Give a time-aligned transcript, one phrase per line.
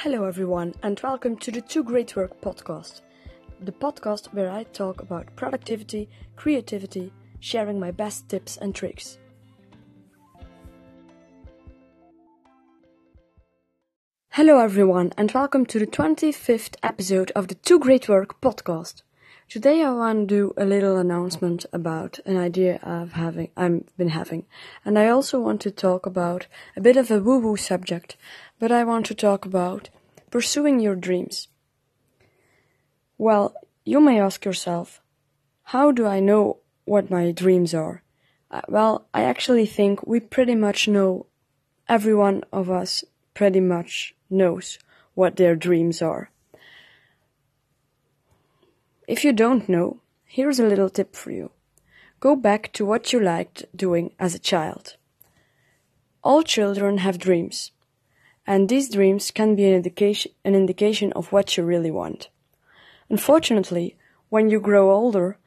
[0.00, 3.00] Hello, everyone, and welcome to the Do Great Work podcast,
[3.62, 9.16] the podcast where I talk about productivity, creativity, sharing my best tips and tricks.
[14.32, 19.00] Hello, everyone, and welcome to the 25th episode of the Do Great Work podcast.
[19.48, 24.08] Today, I want to do a little announcement about an idea I've having I've been
[24.08, 24.44] having,
[24.84, 28.16] and I also want to talk about a bit of a woo-woo subject,
[28.58, 29.88] but I want to talk about
[30.30, 31.48] pursuing your dreams.
[33.18, 35.00] Well, you may ask yourself,
[35.64, 38.02] how do I know what my dreams are?
[38.50, 41.26] Uh, well, I actually think we pretty much know,
[41.88, 44.78] every one of us pretty much knows
[45.14, 46.30] what their dreams are.
[49.08, 51.50] If you don't know, here's a little tip for you.
[52.18, 54.96] Go back to what you liked doing as a child.
[56.24, 57.72] All children have dreams,
[58.46, 62.28] and these dreams can be an indication, an indication of what you really want.
[63.10, 63.96] Unfortunately,
[64.28, 65.38] when you grow older,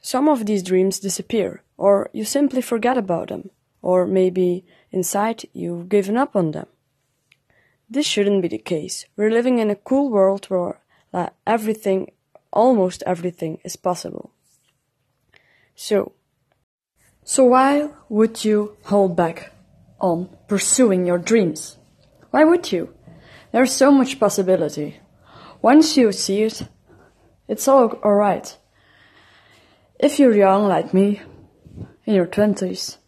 [0.00, 3.50] some of these dreams disappear, or you simply forget about them,
[3.82, 6.66] or maybe inside you've given up on them.
[7.88, 9.04] This shouldn't be the case.
[9.16, 10.80] We're living in a cool world where
[11.12, 12.12] uh, everything,
[12.52, 14.32] almost everything, is possible.
[15.74, 16.12] So,
[17.24, 19.52] so why would you hold back
[20.00, 21.78] on pursuing your dreams?
[22.30, 22.94] Why would you?
[23.52, 25.00] There's so much possibility.
[25.62, 26.68] Once you see it,
[27.48, 28.56] it's all alright.
[29.98, 31.20] If you're young like me,
[32.06, 32.98] in your twenties,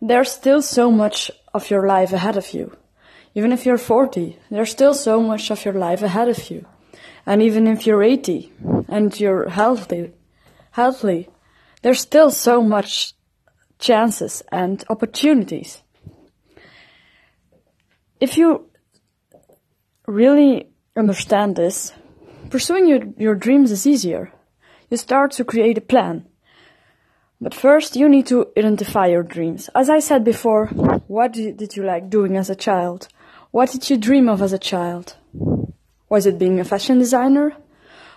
[0.00, 2.76] there's still so much of your life ahead of you.
[3.34, 6.66] Even if you're 40, there's still so much of your life ahead of you.
[7.26, 8.52] And even if you're 80
[8.88, 10.12] and you're healthy,
[10.72, 11.28] healthy,
[11.82, 13.14] there's still so much
[13.78, 15.83] chances and opportunities.
[18.20, 18.70] If you
[20.06, 21.92] really understand this,
[22.50, 24.32] pursuing your, your dreams is easier.
[24.90, 26.26] You start to create a plan.
[27.40, 29.68] But first, you need to identify your dreams.
[29.74, 30.66] As I said before,
[31.08, 33.08] what did you like doing as a child?
[33.50, 35.16] What did you dream of as a child?
[36.08, 37.56] Was it being a fashion designer?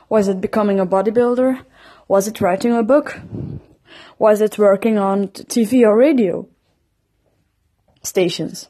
[0.09, 1.63] Was it becoming a bodybuilder?
[2.07, 3.19] Was it writing a book?
[4.19, 6.47] Was it working on TV or radio
[8.03, 8.69] stations?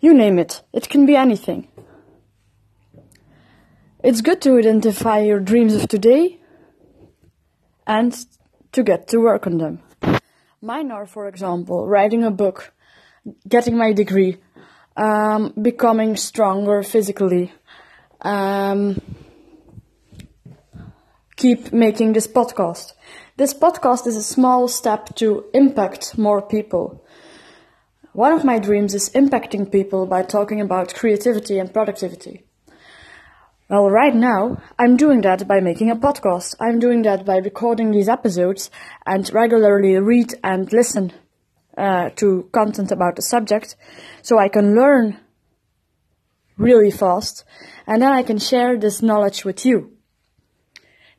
[0.00, 0.62] You name it.
[0.72, 1.68] It can be anything.
[4.04, 6.38] It's good to identify your dreams of today
[7.86, 8.14] and
[8.72, 9.82] to get to work on them.
[10.60, 12.72] Mine are, for example, writing a book,
[13.48, 14.38] getting my degree,
[14.96, 17.52] um, becoming stronger physically,
[18.20, 19.00] um,
[21.36, 22.92] keep making this podcast.
[23.36, 27.04] This podcast is a small step to impact more people.
[28.16, 32.44] One of my dreams is impacting people by talking about creativity and productivity.
[33.68, 36.54] Well, right now, I'm doing that by making a podcast.
[36.58, 38.70] I'm doing that by recording these episodes
[39.04, 41.12] and regularly read and listen
[41.76, 43.76] uh, to content about the subject
[44.22, 45.18] so I can learn
[46.56, 47.44] really fast
[47.86, 49.92] and then I can share this knowledge with you.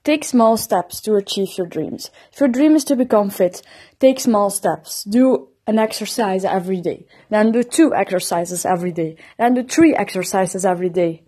[0.04, 2.10] Take small steps to achieve your dreams.
[2.34, 3.62] If your dream is to become fit,
[4.00, 5.04] take small steps.
[5.04, 7.06] Do an exercise every day.
[7.30, 9.18] Then do two exercises every day.
[9.38, 11.24] Then do three exercises every day.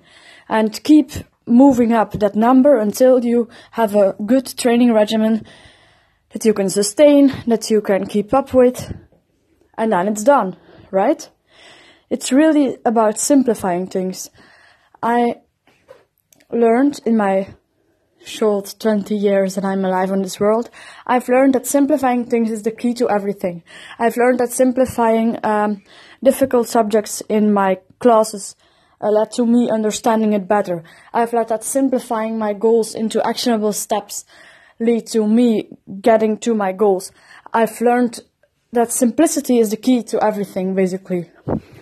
[0.47, 1.11] And keep
[1.45, 5.45] moving up that number until you have a good training regimen
[6.31, 8.93] that you can sustain, that you can keep up with,
[9.77, 10.55] and then it's done,
[10.91, 11.29] right?
[12.09, 14.29] It's really about simplifying things.
[15.01, 15.35] I
[16.51, 17.55] learned in my
[18.23, 20.69] short 20 years that I'm alive on this world,
[21.07, 23.63] I've learned that simplifying things is the key to everything.
[23.97, 25.83] I've learned that simplifying um,
[26.23, 28.55] difficult subjects in my classes
[29.01, 30.83] uh, led to me understanding it better.
[31.13, 34.25] I've learned that simplifying my goals into actionable steps
[34.79, 35.69] lead to me
[36.01, 37.11] getting to my goals.
[37.53, 38.21] I've learned
[38.71, 41.31] that simplicity is the key to everything, basically.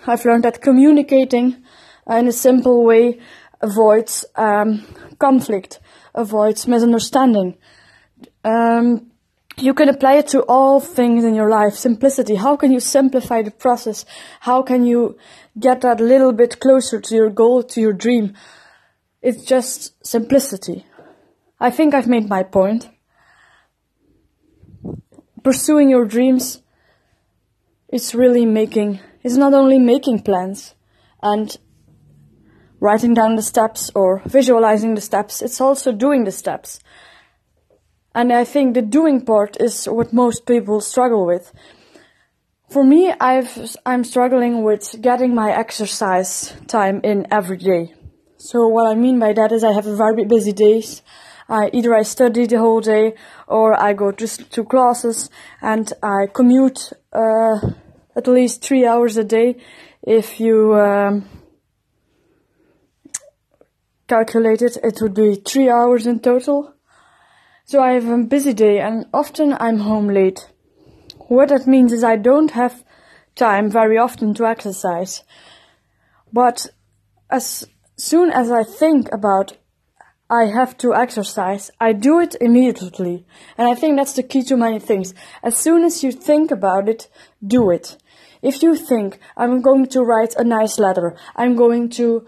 [0.05, 1.63] I've learned that communicating
[2.09, 3.19] in a simple way
[3.61, 4.85] avoids um,
[5.19, 5.79] conflict,
[6.17, 7.57] avoids misunderstanding.
[8.43, 9.11] Um,
[9.57, 11.75] you can apply it to all things in your life.
[11.75, 12.35] Simplicity.
[12.35, 14.05] How can you simplify the process?
[14.41, 15.17] How can you
[15.59, 18.33] get that little bit closer to your goal, to your dream?
[19.21, 20.85] It's just simplicity.
[21.59, 22.89] I think I've made my point.
[25.43, 26.61] Pursuing your dreams
[27.89, 30.75] it's really making, it's not only making plans
[31.21, 31.57] and
[32.79, 36.79] writing down the steps or visualizing the steps, it's also doing the steps.
[38.13, 41.53] And I think the doing part is what most people struggle with.
[42.69, 47.93] For me, I've, I'm struggling with getting my exercise time in every day.
[48.37, 51.01] So what I mean by that is I have very busy days.
[51.49, 53.15] I, either I study the whole day
[53.47, 55.29] or I go just to classes
[55.61, 57.59] and I commute uh,
[58.15, 59.55] at least three hours a day
[60.01, 61.36] if you um,
[64.07, 66.73] calculate it, it would be three hours in total.
[67.65, 70.49] So I have a busy day and often I'm home late.
[71.27, 72.83] What that means is I don't have
[73.35, 75.23] time very often to exercise.
[76.31, 76.67] But
[77.29, 77.67] as
[77.97, 79.57] soon as I think about
[80.29, 83.25] I have to exercise, I do it immediately.
[83.57, 85.13] And I think that's the key to many things.
[85.41, 87.09] As soon as you think about it,
[87.45, 87.97] do it.
[88.41, 92.27] If you think, I'm going to write a nice letter, I'm going to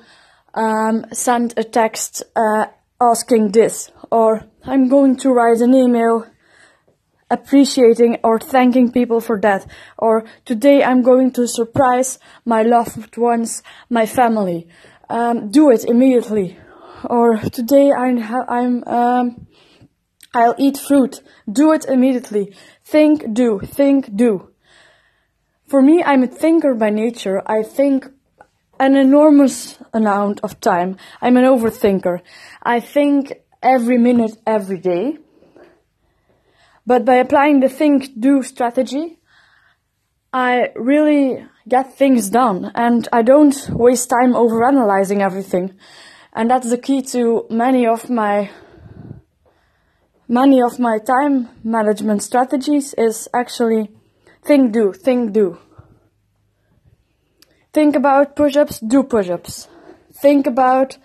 [0.54, 2.68] um, send a text uh,
[3.02, 6.26] asking this, or I'm going to write an email
[7.32, 9.66] appreciating or thanking people for that,
[9.98, 14.68] or today I'm going to surprise my loved ones, my family.
[15.10, 16.58] Um, do it immediately.
[17.04, 19.48] Or today I'm, I'm um,
[20.34, 21.22] I'll eat fruit.
[21.52, 22.54] Do it immediately.
[22.84, 24.52] Think, do, think, do.
[25.68, 27.42] For me, I'm a thinker by nature.
[27.46, 28.08] I think
[28.80, 30.98] an enormous amount of time.
[31.22, 32.22] I'm an overthinker.
[32.64, 35.18] I think every minute, every day.
[36.86, 39.20] But by applying the think do strategy,
[40.34, 45.76] I really get things done and I don't waste time over analyzing everything.
[46.34, 48.50] And that's the key to many of my
[50.28, 53.90] many of my time management strategies is actually
[54.44, 55.60] Think do, think do.
[57.72, 59.68] Think about push ups, do push ups.
[60.14, 60.98] Think about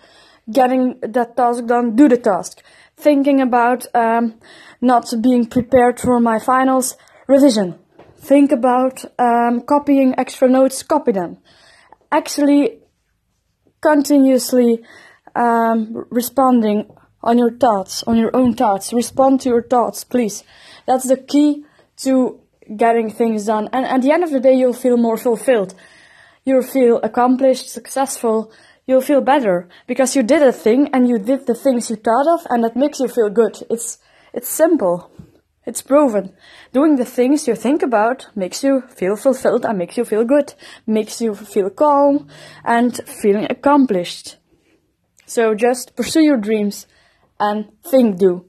[0.51, 2.61] getting that task done, do the task.
[2.97, 4.39] Thinking about um,
[4.81, 6.97] not being prepared for my finals,
[7.27, 7.77] revision.
[8.17, 11.37] Think about um, copying extra notes, copy them.
[12.11, 12.79] Actually,
[13.81, 14.83] continuously
[15.35, 16.89] um, responding
[17.21, 18.93] on your thoughts, on your own thoughts.
[18.93, 20.43] Respond to your thoughts, please.
[20.87, 21.65] That's the key
[21.97, 22.39] to
[22.75, 23.69] getting things done.
[23.71, 25.75] And at the end of the day, you'll feel more fulfilled.
[26.45, 28.51] You'll feel accomplished, successful.
[28.85, 32.27] You'll feel better because you did a thing and you did the things you thought
[32.27, 33.57] of and that makes you feel good.
[33.69, 33.97] It's,
[34.31, 35.11] it's simple.
[35.65, 36.33] It's proven.
[36.71, 40.53] Doing the things you think about makes you feel fulfilled and makes you feel good,
[40.85, 42.27] makes you feel calm
[42.63, 44.37] and feeling accomplished.
[45.25, 46.85] So just pursue your dreams
[47.39, 48.45] and think do.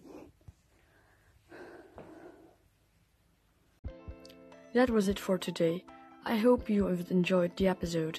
[4.75, 5.85] That was it for today.
[6.29, 8.19] I hope you have enjoyed the episode.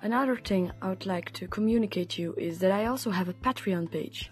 [0.00, 3.32] Another thing I would like to communicate to you is that I also have a
[3.32, 4.30] Patreon page.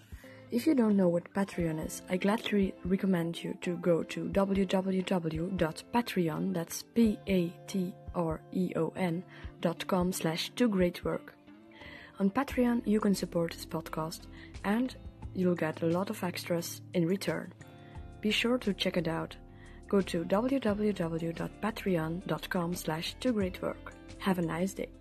[0.53, 6.55] If you don't know what Patreon is, I gladly recommend you to go to www.patreon,
[6.55, 7.65] that's P-A-T-R-E-O-N,
[9.61, 11.35] dot com slash do great work.
[12.21, 14.21] On Patreon, you can support this podcast
[14.63, 14.95] and
[15.35, 17.53] you'll get a lot of extras in return.
[18.21, 19.35] Be sure to check it out
[19.91, 23.15] go to www.patreon.com slash
[23.61, 23.93] work.
[24.19, 25.00] Have a nice day.